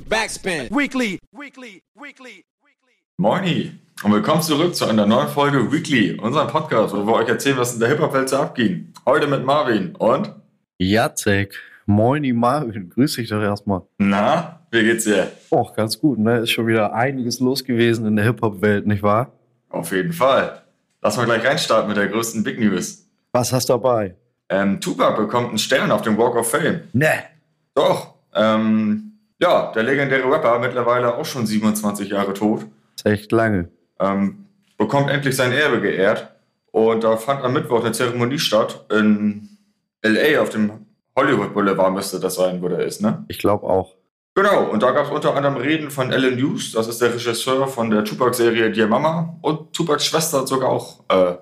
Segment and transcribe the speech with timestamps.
[0.00, 0.68] Backspin.
[0.70, 1.20] Weekly.
[1.32, 1.80] Weekly.
[1.94, 2.44] Weekly.
[3.16, 3.70] Moini
[4.02, 7.74] und willkommen zurück zu einer neuen Folge Weekly, unserem Podcast, wo wir euch erzählen, was
[7.74, 8.92] in der Hip-Hop-Welt so abging.
[9.06, 10.32] Heute mit Marvin und?
[10.78, 11.54] Jacek,
[11.86, 13.82] moini Marvin, grüß dich doch erstmal.
[13.98, 15.30] Na, wie geht's dir?
[15.50, 16.38] Oh, ganz gut, ne?
[16.40, 19.30] Ist schon wieder einiges los gewesen in der Hip-Hop-Welt, nicht wahr?
[19.68, 20.60] Auf jeden Fall.
[21.02, 23.06] Lass mal gleich reinstarten mit der größten Big News.
[23.30, 24.16] Was hast du dabei?
[24.48, 26.80] Ähm, Tupac bekommt einen Stern auf dem Walk of Fame.
[26.92, 27.12] Ne.
[27.76, 33.68] Doch, ähm, ja, der legendäre Rapper, mittlerweile auch schon 27 Jahre tot, Ist echt lange.
[34.00, 34.46] ähm,
[34.78, 36.28] bekommt endlich sein Erbe geehrt.
[36.72, 39.48] Und da fand am Mittwoch eine Zeremonie statt in
[40.02, 40.40] L.A.
[40.42, 40.86] auf dem
[41.16, 43.24] Hollywood Boulevard müsste das sein, wo der ist, ne?
[43.28, 43.94] Ich glaube auch.
[44.34, 47.68] Genau, und da gab es unter anderem Reden von Alan Hughes, das ist der Regisseur
[47.68, 49.36] von der Tupac-Serie Dear Mama.
[49.42, 51.36] Und Tupacs Schwester hat sogar auch äh,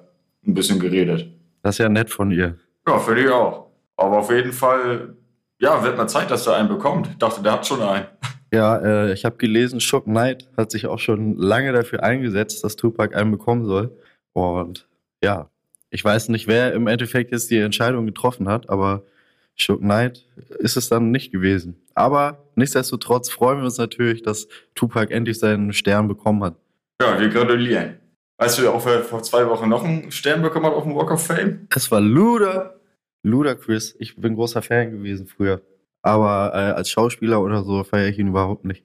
[0.46, 1.26] ein bisschen geredet.
[1.62, 2.58] Das ist ja nett von ihr.
[2.86, 3.68] Ja, finde ich auch.
[3.96, 5.16] Aber auf jeden Fall,
[5.62, 7.08] ja, wird mal Zeit, dass der einen bekommt.
[7.08, 8.06] Ich dachte, der hat schon einen.
[8.54, 12.76] Ja, äh, ich habe gelesen, Shook Knight hat sich auch schon lange dafür eingesetzt, dass
[12.76, 13.96] Tupac einen bekommen soll.
[14.34, 14.86] Und
[15.24, 15.48] ja,
[15.88, 19.04] ich weiß nicht, wer im Endeffekt jetzt die Entscheidung getroffen hat, aber
[19.56, 20.26] Shook Knight
[20.58, 21.80] ist es dann nicht gewesen.
[21.94, 26.56] Aber nichtsdestotrotz freuen wir uns natürlich, dass Tupac endlich seinen Stern bekommen hat.
[27.00, 28.00] Ja, wir gratulieren.
[28.36, 31.10] Weißt du, auch wer vor zwei Wochen noch einen Stern bekommen hat auf dem Walk
[31.10, 31.68] of Fame?
[31.74, 32.74] Es war Luda.
[33.22, 33.94] Ludacris.
[33.98, 35.62] Ich bin großer Fan gewesen früher.
[36.02, 38.84] Aber äh, als Schauspieler oder so feiere ich ihn überhaupt nicht.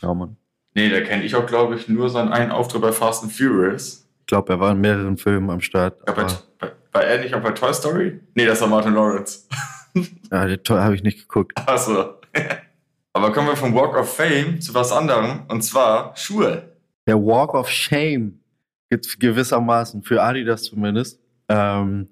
[0.00, 0.36] Ja, Mann.
[0.74, 4.08] Nee, da kenne ich auch, glaube ich, nur seinen einen Auftritt bei Fast and Furious.
[4.20, 5.98] Ich glaube, er war in mehreren Filmen am Start.
[6.06, 6.26] Ja, bei,
[6.58, 8.20] bei, war er nicht auch bei Toy Story?
[8.34, 9.46] Nee, das war Martin Lawrence.
[10.30, 11.52] ja, den habe ich nicht geguckt.
[11.66, 12.14] Achso.
[13.12, 16.72] Aber kommen wir vom Walk of Fame zu was anderem, und zwar Schuhe.
[17.06, 18.40] Der Walk of Shame
[18.88, 21.20] gibt gewissermaßen, für Adidas zumindest.
[21.48, 22.08] Ähm,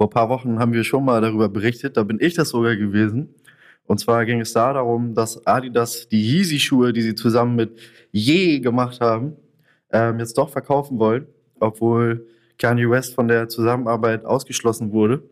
[0.00, 2.74] vor ein paar Wochen haben wir schon mal darüber berichtet, da bin ich das sogar
[2.74, 3.34] gewesen.
[3.84, 7.78] Und zwar ging es da darum, dass Adidas die Yeezy-Schuhe, die sie zusammen mit
[8.10, 9.36] Ye gemacht haben,
[9.92, 11.26] ähm, jetzt doch verkaufen wollen,
[11.58, 15.22] obwohl Kanye West von der Zusammenarbeit ausgeschlossen wurde.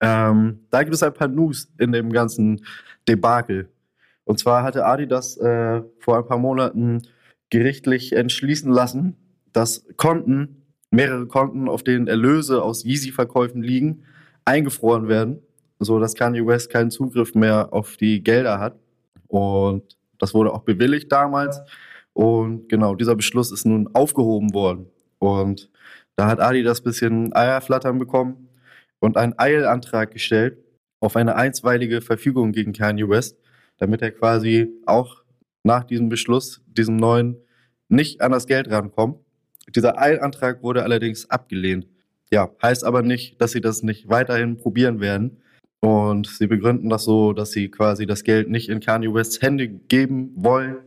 [0.00, 2.64] Ähm, da gibt es ein paar News in dem ganzen
[3.06, 3.68] Debakel.
[4.24, 7.02] Und zwar hatte Adidas äh, vor ein paar Monaten
[7.48, 9.14] gerichtlich entschließen lassen,
[9.52, 14.02] dass Konten, mehrere Konten, auf denen Erlöse aus Yeezy-Verkäufen liegen,
[14.46, 15.42] eingefroren werden,
[15.78, 18.78] so dass Kanye West keinen Zugriff mehr auf die Gelder hat.
[19.28, 21.60] Und das wurde auch bewilligt damals.
[22.14, 24.86] Und genau, dieser Beschluss ist nun aufgehoben worden.
[25.18, 25.70] Und
[26.16, 28.48] da hat Adidas ein bisschen Eierflattern bekommen
[29.00, 30.58] und einen Eilantrag gestellt
[31.00, 33.36] auf eine einstweilige Verfügung gegen Kanye West,
[33.76, 35.22] damit er quasi auch
[35.62, 37.36] nach diesem Beschluss, diesem neuen,
[37.88, 39.18] nicht an das Geld rankommt.
[39.74, 41.86] Dieser Eilantrag wurde allerdings abgelehnt.
[42.30, 45.42] Ja, heißt aber nicht, dass sie das nicht weiterhin probieren werden.
[45.80, 49.68] Und sie begründen das so, dass sie quasi das Geld nicht in Kanye Wests Hände
[49.68, 50.78] geben wollen,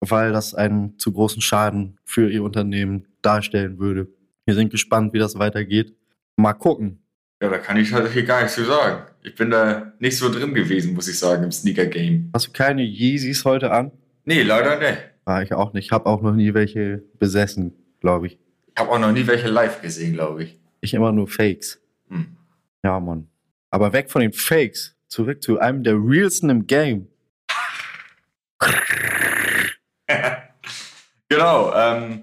[0.00, 4.08] weil das einen zu großen Schaden für ihr Unternehmen darstellen würde.
[4.46, 5.94] Wir sind gespannt, wie das weitergeht.
[6.36, 7.02] Mal gucken.
[7.42, 9.04] Ja, da kann ich halt hier gar nichts zu sagen.
[9.22, 12.30] Ich bin da nicht so drin gewesen, muss ich sagen, im Sneaker-Game.
[12.32, 13.90] Hast du keine Yeezys heute an?
[14.24, 14.98] Nee, leider nicht.
[15.26, 15.86] Ah, ich auch nicht.
[15.86, 18.38] Ich habe auch noch nie welche besessen, glaube ich.
[18.74, 20.58] Ich habe auch noch nie welche live gesehen, glaube ich.
[20.80, 21.80] Ich immer nur Fakes.
[22.08, 22.36] Hm.
[22.82, 23.28] Ja, Mann.
[23.70, 24.96] Aber weg von den Fakes.
[25.08, 27.08] Zurück zu einem der realsten im Game.
[31.28, 32.22] Genau, ähm,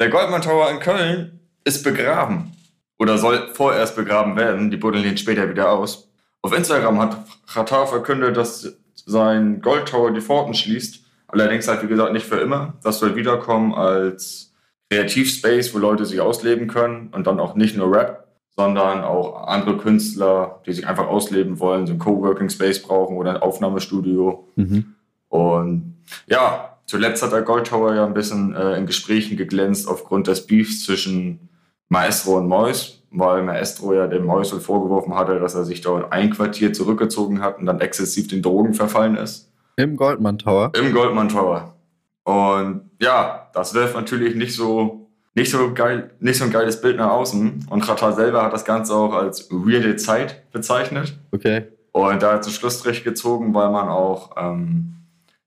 [0.00, 2.52] der Goldman Tower in Köln ist begraben.
[2.98, 4.70] Oder soll vorerst begraben werden.
[4.70, 6.10] Die buddeln ihn später wieder aus.
[6.40, 7.16] Auf Instagram hat
[7.52, 11.04] Qatar verkündet, dass sein Gold Tower die Pforten schließt.
[11.28, 12.74] Allerdings halt, wie gesagt, nicht für immer.
[12.82, 14.51] Das soll wiederkommen als
[14.92, 17.08] Kreativspace, wo Leute sich ausleben können.
[17.12, 18.26] Und dann auch nicht nur Rap,
[18.56, 23.30] sondern auch andere Künstler, die sich einfach ausleben wollen, so ein Coworking Space brauchen oder
[23.30, 24.46] ein Aufnahmestudio.
[24.56, 24.94] Mhm.
[25.28, 30.26] Und ja, zuletzt hat der Gold Tower ja ein bisschen äh, in Gesprächen geglänzt aufgrund
[30.26, 31.48] des Beefs zwischen
[31.88, 36.30] Maestro und Mois, weil Maestro ja dem Mois vorgeworfen hatte, dass er sich dort ein
[36.30, 39.50] Quartier zurückgezogen hat und dann exzessiv den Drogen verfallen ist.
[39.76, 40.70] Im Goldman Tower.
[40.74, 41.74] Im Goldman Tower.
[42.24, 46.96] Und ja, das wirft natürlich nicht so, nicht so geil, nicht so ein geiles Bild
[46.98, 47.66] nach außen.
[47.70, 51.18] Und Qatar selber hat das Ganze auch als weirde Zeit bezeichnet.
[51.32, 51.64] Okay.
[51.92, 54.94] Und da hat es Schlussstrich gezogen, weil man auch, ähm,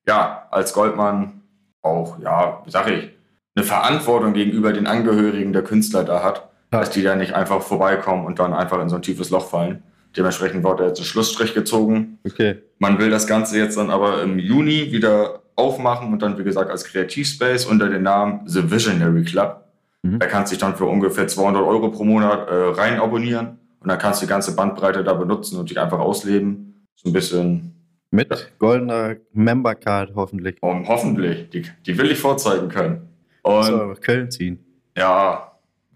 [0.08, 1.42] ja, als Goldmann
[1.82, 3.10] auch, ja, wie sag ich,
[3.56, 6.80] eine Verantwortung gegenüber den Angehörigen der Künstler da hat, Ja.
[6.80, 9.82] dass die da nicht einfach vorbeikommen und dann einfach in so ein tiefes Loch fallen.
[10.18, 12.20] Dementsprechend wurde jetzt ein Schlussstrich gezogen.
[12.26, 12.62] Okay.
[12.80, 16.70] Man will das Ganze jetzt dann aber im Juni wieder aufmachen und dann, wie gesagt,
[16.70, 19.64] als Kreativspace unter dem Namen The Visionary Club.
[20.04, 20.20] Mhm.
[20.20, 23.88] Da kannst du dich dann für ungefähr 200 Euro pro Monat äh, rein abonnieren und
[23.90, 26.86] dann kannst du die ganze Bandbreite da benutzen und dich einfach ausleben.
[26.96, 27.74] So ein bisschen
[28.12, 30.58] Mit goldener Member-Card hoffentlich.
[30.62, 33.10] Und hoffentlich, die, die will ich vorzeigen können.
[33.44, 34.60] Und So, nach Köln ziehen.
[34.98, 35.52] ja,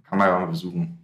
[0.08, 0.98] kann man ja mal besuchen.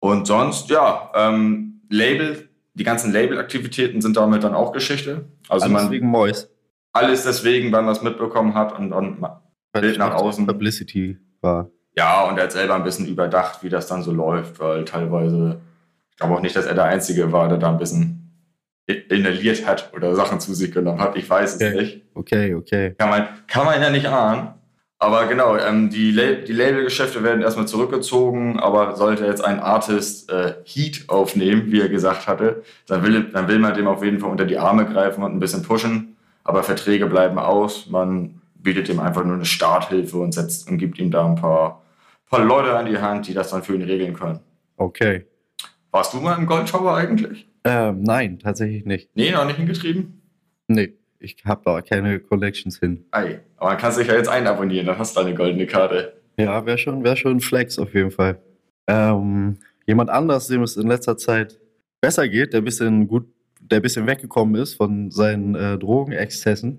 [0.00, 5.24] Und sonst, ja, ähm, Label, die ganzen Label-Aktivitäten sind damit dann auch Geschichte.
[5.48, 6.48] Also Alles man, wegen Mois.
[6.94, 9.24] Alles deswegen, weil man es mitbekommen hat und dann
[9.72, 10.46] Bild nach außen.
[10.46, 11.68] Publicity war.
[11.96, 15.60] Ja, und er hat selber ein bisschen überdacht, wie das dann so läuft, weil teilweise,
[16.10, 18.20] ich glaube auch nicht, dass er der Einzige war, der da ein bisschen
[18.86, 21.16] inhaliert hat oder Sachen zu sich genommen hat.
[21.16, 21.76] Ich weiß es Okay.
[21.80, 22.02] nicht.
[22.14, 22.94] Okay, okay.
[22.98, 24.48] Kann man, kann man ja nicht ahnen.
[24.98, 30.30] Aber genau, ähm, die, La die Labelgeschäfte werden erstmal zurückgezogen, aber sollte jetzt ein Artist
[30.30, 34.20] äh, Heat aufnehmen, wie er gesagt hatte, dann will, dann will man dem auf jeden
[34.20, 36.13] Fall unter die Arme greifen und ein bisschen pushen.
[36.44, 37.88] Aber Verträge bleiben aus.
[37.88, 41.82] Man bietet ihm einfach nur eine Starthilfe und setzt und gibt ihm da ein paar,
[42.28, 44.40] paar Leute an die Hand, die das dann für ihn regeln können.
[44.76, 45.26] Okay.
[45.90, 47.48] Warst du mal im Goldschauer eigentlich?
[47.64, 49.10] Ähm, nein, tatsächlich nicht.
[49.14, 50.20] Nee, noch nicht hingetrieben?
[50.68, 53.04] Nee, ich habe da keine Collections hin.
[53.10, 53.40] Ei.
[53.56, 56.14] Aber man kann sich ja jetzt einabonnieren, dann hast du eine goldene Karte.
[56.36, 58.40] Ja, wäre schon, wär schon ein Flex auf jeden Fall.
[58.86, 61.58] Ähm, jemand anders, dem es in letzter Zeit
[62.00, 63.26] besser geht, der ein bisschen gut,
[63.70, 66.78] der ein bisschen weggekommen ist von seinen äh, Drogenexzessen,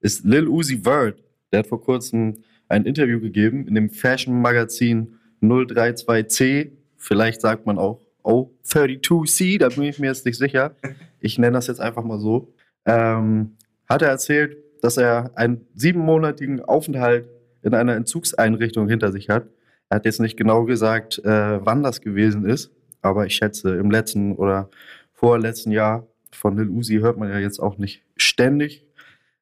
[0.00, 1.22] ist Lil Uzi Vert.
[1.52, 2.38] Der hat vor kurzem
[2.68, 6.72] ein Interview gegeben in dem Fashion-Magazin 032C.
[6.96, 10.74] Vielleicht sagt man auch O32C, da bin ich mir jetzt nicht sicher.
[11.20, 12.52] Ich nenne das jetzt einfach mal so.
[12.86, 13.56] Ähm,
[13.88, 17.28] hat er erzählt, dass er einen siebenmonatigen Aufenthalt
[17.62, 19.46] in einer Entzugseinrichtung hinter sich hat.
[19.88, 22.70] Er hat jetzt nicht genau gesagt, äh, wann das gewesen ist,
[23.02, 24.70] aber ich schätze, im letzten oder
[25.12, 28.86] vorletzten Jahr von Lil Uzi hört man ja jetzt auch nicht ständig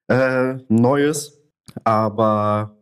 [0.09, 1.41] äh, Neues.
[1.85, 2.77] Aber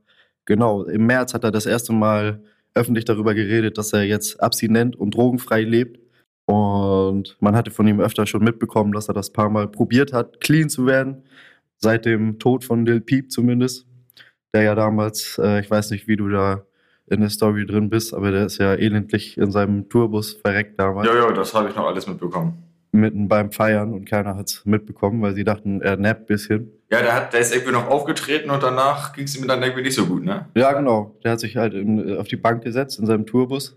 [0.44, 2.42] genau, im März hat er das erste Mal
[2.74, 6.00] öffentlich darüber geredet, dass er jetzt abstinent und drogenfrei lebt.
[6.46, 10.40] Und man hatte von ihm öfter schon mitbekommen, dass er das paar Mal probiert hat,
[10.40, 11.22] clean zu werden.
[11.76, 13.86] Seit dem Tod von Lil Peep zumindest.
[14.54, 16.64] Der ja damals, äh, ich weiß nicht, wie du da
[17.06, 21.08] in der Story drin bist, aber der ist ja elendlich in seinem Tourbus verreckt damals.
[21.08, 22.67] Ja, ja, das habe ich noch alles mitbekommen.
[22.90, 26.72] Mitten beim Feiern und keiner hat es mitbekommen, weil sie dachten, er nappt ein bisschen.
[26.90, 29.82] Ja, der, hat, der ist irgendwie noch aufgetreten und danach ging es ihm dann irgendwie
[29.82, 30.46] nicht so gut, ne?
[30.56, 31.14] Ja, genau.
[31.22, 33.76] Der hat sich halt in, auf die Bank gesetzt in seinem Tourbus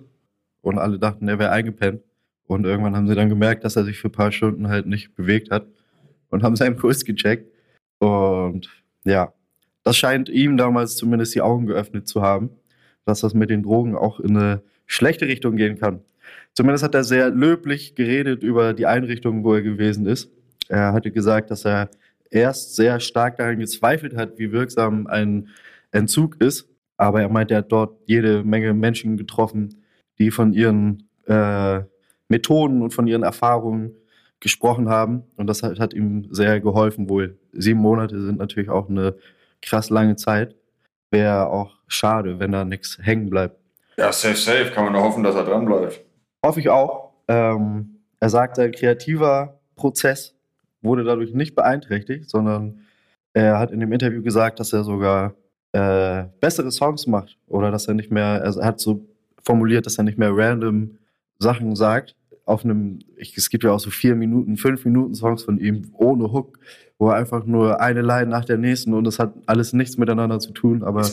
[0.61, 2.01] und alle dachten, er wäre eingepennt.
[2.47, 5.15] Und irgendwann haben sie dann gemerkt, dass er sich für ein paar Stunden halt nicht
[5.15, 5.67] bewegt hat
[6.29, 7.51] und haben seinen Puls gecheckt.
[7.99, 8.69] Und
[9.03, 9.33] ja,
[9.83, 12.49] das scheint ihm damals zumindest die Augen geöffnet zu haben,
[13.05, 16.01] dass das mit den Drogen auch in eine schlechte Richtung gehen kann.
[16.53, 20.29] Zumindest hat er sehr löblich geredet über die Einrichtung, wo er gewesen ist.
[20.67, 21.89] Er hatte gesagt, dass er
[22.29, 25.49] erst sehr stark daran gezweifelt hat, wie wirksam ein
[25.91, 26.67] Entzug ist.
[26.97, 29.83] Aber er meint, er hat dort jede Menge Menschen getroffen,
[30.19, 31.81] die von ihren äh,
[32.27, 33.91] Methoden und von ihren Erfahrungen
[34.39, 35.23] gesprochen haben.
[35.35, 37.37] Und das hat, hat ihm sehr geholfen wohl.
[37.53, 39.15] Sieben Monate sind natürlich auch eine
[39.61, 40.55] krass lange Zeit.
[41.09, 43.57] Wäre auch schade, wenn da nichts hängen bleibt.
[43.97, 44.71] Ja, safe, safe.
[44.73, 46.01] Kann man nur hoffen, dass er dran bleibt.
[46.43, 47.11] Hoffe ich auch.
[47.27, 50.35] Ähm, er sagt, sein kreativer Prozess
[50.81, 52.81] wurde dadurch nicht beeinträchtigt, sondern
[53.33, 55.35] er hat in dem Interview gesagt, dass er sogar
[55.71, 59.05] äh, bessere Songs macht oder dass er nicht mehr, er hat so
[59.43, 60.97] formuliert, dass er nicht mehr random
[61.39, 62.15] Sachen sagt.
[62.45, 65.91] Auf einem, ich, es gibt ja auch so vier Minuten, fünf Minuten Songs von ihm
[65.93, 66.59] ohne Hook,
[66.97, 70.39] wo er einfach nur eine Line nach der nächsten und es hat alles nichts miteinander
[70.39, 70.83] zu tun.
[70.83, 71.03] Aber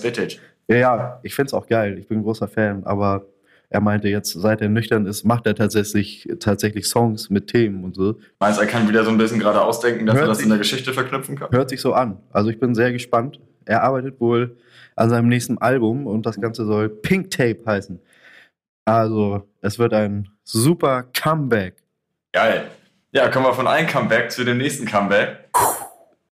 [0.68, 1.99] ja, ja, ich finde es auch geil.
[1.99, 3.26] Ich bin ein großer Fan, aber
[3.70, 7.94] er meinte jetzt, seit er nüchtern ist, macht er tatsächlich, tatsächlich Songs mit Themen und
[7.94, 8.18] so.
[8.40, 10.44] Meinst du, er kann wieder so ein bisschen gerade ausdenken, dass Hört er das sich-
[10.44, 11.50] in der Geschichte verknüpfen kann?
[11.50, 12.18] Hört sich so an.
[12.32, 13.40] Also ich bin sehr gespannt.
[13.66, 14.56] Er arbeitet wohl
[14.96, 18.00] an seinem nächsten Album und das Ganze soll Pink Tape heißen.
[18.84, 21.75] Also es wird ein super Comeback.
[22.32, 22.64] Geil.
[23.12, 25.48] Ja, kommen wir von einem Comeback zu dem nächsten Comeback.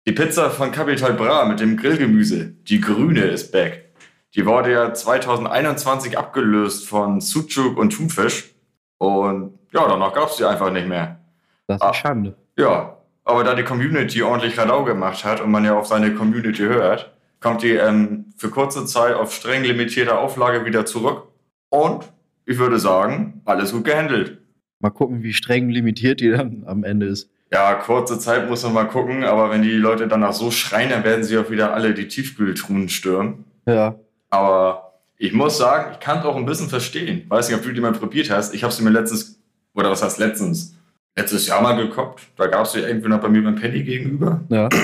[0.08, 2.54] Die Pizza von Capital Bra mit dem Grillgemüse.
[2.68, 3.89] Die grüne ist back.
[4.36, 8.54] Die wurde ja 2021 abgelöst von Sucuk und Thunfisch.
[8.98, 11.20] Und ja, danach gab es die einfach nicht mehr.
[11.68, 11.86] Das ist Ah.
[11.88, 12.36] eine Schande.
[12.58, 16.64] Ja, aber da die Community ordentlich Radau gemacht hat und man ja auf seine Community
[16.64, 21.24] hört, kommt die ähm, für kurze Zeit auf streng limitierte Auflage wieder zurück.
[21.70, 22.12] Und
[22.46, 24.40] ich würde sagen, alles gut gehandelt.
[24.80, 27.30] Mal gucken, wie streng limitiert die dann am Ende ist.
[27.52, 31.04] Ja, kurze Zeit muss man mal gucken, aber wenn die Leute danach so schreien, dann
[31.04, 33.46] werden sie auch wieder alle die Tiefkühltruhen stürmen.
[33.66, 33.96] Ja,
[34.30, 37.26] Aber ich muss sagen, ich kann es auch ein bisschen verstehen.
[37.30, 38.54] Weiß nicht, ob du die mal probiert hast.
[38.54, 39.40] Ich habe sie mir letztens,
[39.74, 40.76] oder was heißt letztens?
[41.16, 42.22] Letztes Jahr mal gekocht.
[42.38, 44.42] Da gab es sie irgendwie noch bei mir beim Penny gegenüber.
[44.50, 44.70] ja.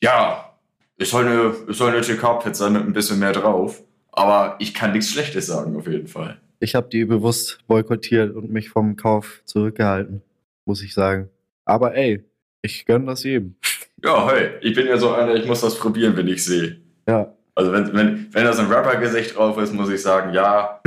[0.00, 0.54] Ja,
[0.96, 3.82] ist halt eine, ist halt eine TK-Pizza mit ein bisschen mehr drauf.
[4.12, 6.40] Aber ich kann nichts Schlechtes sagen, auf jeden Fall.
[6.60, 10.22] Ich habe die bewusst boykottiert und mich vom Kauf zurückgehalten,
[10.64, 11.30] muss ich sagen.
[11.64, 12.24] Aber ey,
[12.62, 13.56] ich gönne das jedem.
[14.04, 16.80] Ja, hey, ich bin ja so einer, ich muss das probieren, wenn ich sehe.
[17.08, 17.32] Ja.
[17.58, 20.80] Also wenn, wenn, wenn da so ein Rapper-Gesicht drauf ist, muss ich sagen, ja,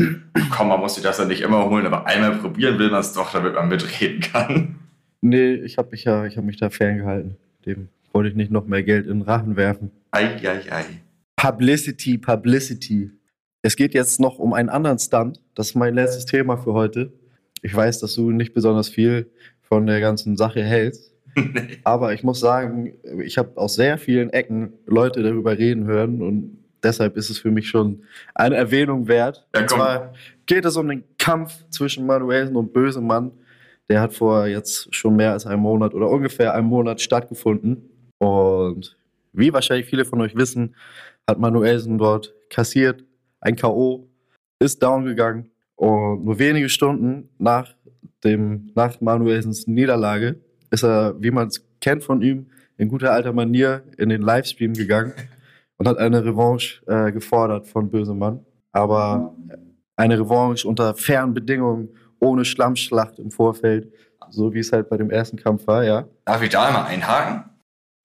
[0.51, 3.11] komm, man muss sich das ja nicht immer holen, aber einmal probieren will man es
[3.11, 4.79] doch, damit man mitreden kann.
[5.19, 7.35] Nee, ich habe mich ja, ich habe mich da ferngehalten.
[7.65, 9.91] Dem wollte ich nicht noch mehr Geld in den Rachen werfen.
[10.11, 10.85] Ei, ei, ei.
[11.35, 13.11] Publicity, Publicity.
[13.61, 15.41] Es geht jetzt noch um einen anderen Stunt.
[15.55, 17.11] Das ist mein letztes Thema für heute.
[17.61, 19.29] Ich weiß, dass du nicht besonders viel
[19.61, 21.13] von der ganzen Sache hältst.
[21.83, 26.60] Aber ich muss sagen, ich habe aus sehr vielen Ecken Leute darüber reden hören und
[26.83, 28.03] deshalb ist es für mich schon
[28.35, 29.47] eine Erwähnung wert.
[29.55, 30.13] Ja, und zwar
[30.45, 33.31] geht es um den Kampf zwischen Manuelsen und Bösemann.
[33.89, 37.89] Der hat vor jetzt schon mehr als einem Monat oder ungefähr einem Monat stattgefunden.
[38.17, 38.95] Und
[39.33, 40.75] wie wahrscheinlich viele von euch wissen,
[41.27, 43.03] hat Manuelsen dort kassiert,
[43.39, 44.07] ein K.O.,
[44.59, 47.73] ist down gegangen und nur wenige Stunden nach,
[48.23, 52.45] dem, nach Manuelsens Niederlage ist er, wie man es kennt von ihm,
[52.77, 55.13] in guter alter Manier in den Livestream gegangen
[55.81, 58.45] und hat eine Revanche äh, gefordert von Bösemann.
[58.71, 59.35] Aber
[59.95, 63.91] eine Revanche unter fairen Bedingungen, ohne Schlammschlacht im Vorfeld,
[64.29, 66.05] so wie es halt bei dem ersten Kampf war, ja.
[66.25, 67.45] Darf ich da einmal einhaken?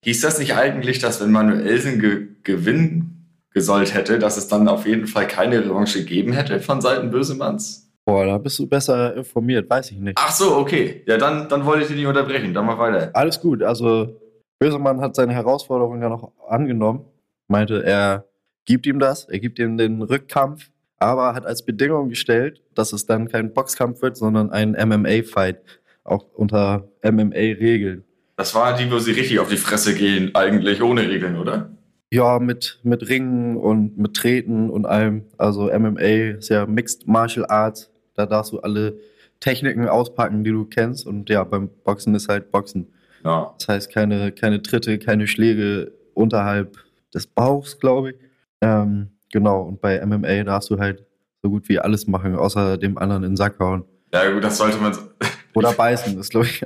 [0.04, 4.86] Hieß das nicht eigentlich, dass wenn Manuelsen ge gewinnen gesollt hätte, dass es dann auf
[4.86, 7.92] jeden Fall keine Revanche gegeben hätte von Seiten Bösemanns?
[8.06, 10.16] Boah, da bist du besser informiert, weiß ich nicht.
[10.18, 11.02] Ach so, okay.
[11.06, 12.54] Ja, dann, dann wollte ich dich nicht unterbrechen.
[12.54, 13.10] Dann mal weiter.
[13.12, 14.18] Alles gut, also
[14.58, 17.04] Bösemann hat seine Herausforderung ja noch angenommen,
[17.48, 18.26] meinte, er
[18.64, 23.06] gibt ihm das, er gibt ihm den Rückkampf, aber hat als Bedingung gestellt, dass es
[23.06, 25.58] dann kein Boxkampf wird, sondern ein MMA-Fight,
[26.04, 28.04] auch unter MMA-Regeln.
[28.36, 31.70] Das war die, wo sie richtig auf die Fresse gehen, eigentlich ohne Regeln, oder?
[32.10, 35.24] Ja, mit, mit Ringen und mit Treten und allem.
[35.38, 37.90] Also MMA ist ja Mixed Martial Arts.
[38.14, 38.98] Da darfst du alle
[39.40, 41.06] Techniken auspacken, die du kennst.
[41.06, 42.86] Und ja, beim Boxen ist halt Boxen.
[43.24, 43.54] Ja.
[43.58, 46.76] Das heißt, keine, keine Tritte, keine Schläge unterhalb
[47.16, 48.16] des Bauchs, glaube ich.
[48.60, 51.04] Ähm, genau, und bei MMA darfst du halt
[51.42, 53.84] so gut wie alles machen, außer dem anderen in den Sack hauen.
[54.12, 54.96] Ja, gut, das sollte man.
[55.54, 56.64] Oder beißen, das glaube ich.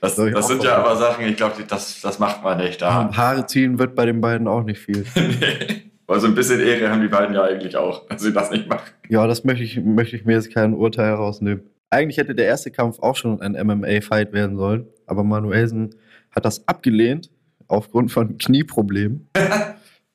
[0.00, 2.80] Das, Soll ich das sind ja aber Sachen, ich glaube, das, das macht man nicht
[2.80, 3.10] da.
[3.16, 5.04] Haare ziehen wird bei den beiden auch nicht viel.
[5.16, 5.90] nee.
[6.06, 8.68] Weil so ein bisschen Ehre haben die beiden ja eigentlich auch, dass sie das nicht
[8.68, 8.88] machen.
[9.08, 11.64] Ja, das möchte ich, möchte ich mir jetzt kein Urteil herausnehmen.
[11.90, 15.94] Eigentlich hätte der erste Kampf auch schon ein MMA-Fight werden sollen, aber Manuelsen
[16.30, 17.30] hat das abgelehnt
[17.66, 19.28] aufgrund von Knieproblemen.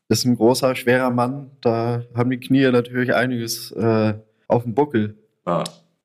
[0.10, 4.14] Ist ein großer, schwerer Mann, da haben die Knie natürlich einiges äh,
[4.48, 5.16] auf dem Buckel.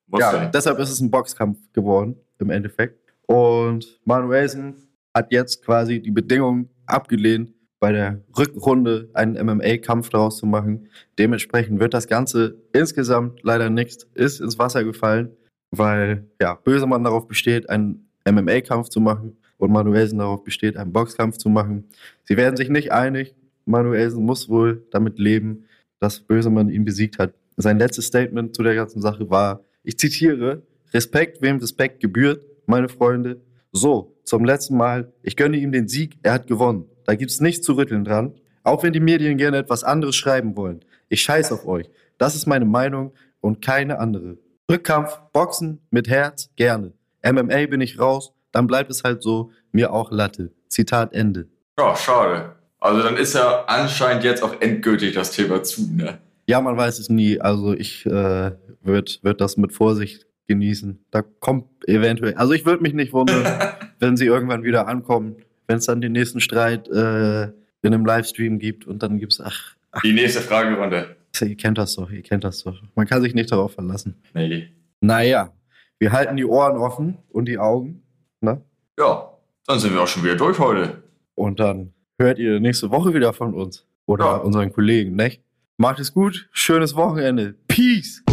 [0.07, 0.51] Muss Ja, sein.
[0.53, 2.97] deshalb ist es ein Boxkampf geworden, im Endeffekt.
[3.27, 4.75] Und Manuelsen
[5.13, 10.89] hat jetzt quasi die Bedingungen abgelehnt, bei der Rückrunde einen MMA-Kampf daraus zu machen.
[11.17, 15.31] Dementsprechend wird das Ganze insgesamt leider nichts, ist ins Wasser gefallen,
[15.71, 21.37] weil ja, Bösemann darauf besteht, einen MMA-Kampf zu machen und Manuelsen darauf besteht, einen Boxkampf
[21.37, 21.85] zu machen.
[22.25, 23.35] Sie werden sich nicht einig.
[23.69, 25.65] Manuelsen muss wohl damit leben,
[25.99, 27.33] dass Bösemann ihn besiegt hat.
[27.57, 32.89] Sein letztes Statement zu der ganzen Sache war, ich zitiere, Respekt, wem Respekt gebührt, meine
[32.89, 33.41] Freunde.
[33.71, 36.85] So, zum letzten Mal, ich gönne ihm den Sieg, er hat gewonnen.
[37.05, 38.33] Da gibt's nichts zu rütteln dran.
[38.63, 40.83] Auch wenn die Medien gerne etwas anderes schreiben wollen.
[41.07, 41.89] Ich scheiß auf euch.
[42.17, 44.37] Das ist meine Meinung und keine andere.
[44.69, 46.93] Rückkampf, Boxen, mit Herz, gerne.
[47.23, 50.51] MMA bin ich raus, dann bleibt es halt so, mir auch Latte.
[50.67, 51.47] Zitat Ende.
[51.79, 52.58] Ja, schade.
[52.79, 56.19] Also dann ist ja anscheinend jetzt auch endgültig das Thema zu, ne?
[56.47, 57.39] Ja, man weiß es nie.
[57.39, 61.03] Also ich äh, würde würd das mit Vorsicht genießen.
[61.11, 63.45] Da kommt eventuell, also ich würde mich nicht wundern,
[63.99, 65.35] wenn sie irgendwann wieder ankommen,
[65.67, 69.75] wenn es dann den nächsten Streit äh, in einem Livestream gibt und dann gibt's, ach,
[70.03, 71.15] Die nächste Fragerunde.
[71.41, 72.81] ihr kennt das doch, ihr kennt das doch.
[72.95, 74.15] Man kann sich nicht darauf verlassen.
[74.33, 74.69] Nee.
[75.01, 75.53] Naja,
[75.99, 78.01] wir halten die Ohren offen und die Augen,
[78.41, 78.61] ne?
[78.97, 79.29] Ja,
[79.67, 81.03] dann sind wir auch schon wieder durch heute.
[81.35, 84.35] Und dann hört ihr nächste Woche wieder von uns oder Ja.
[84.37, 85.37] unseren Kollegen, ne?
[85.77, 87.55] Macht es gut, schönes Wochenende.
[87.67, 88.23] Peace!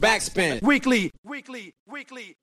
[0.00, 0.58] Backspin.
[0.62, 1.10] Weekly.
[1.22, 1.72] Weekly.
[1.86, 2.36] Weekly.